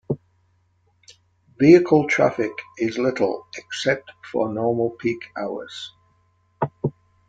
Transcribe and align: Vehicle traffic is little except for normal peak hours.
Vehicle 1.59 2.07
traffic 2.07 2.53
is 2.79 2.97
little 2.97 3.45
except 3.55 4.09
for 4.31 4.51
normal 4.51 4.89
peak 4.99 5.25
hours. 5.37 5.91